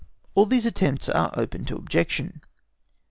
ALL 0.33 0.47
THESE 0.47 0.65
ATTEMPTS 0.65 1.09
ARE 1.09 1.29
OPEN 1.35 1.63
TO 1.63 1.75
OBJECTION. 1.75 2.41